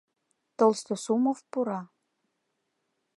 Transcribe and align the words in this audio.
Толстосумов 0.57 1.37
пура. 1.51 1.81